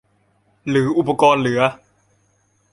[0.69, 1.61] หรืออุปกรณ์เหลือ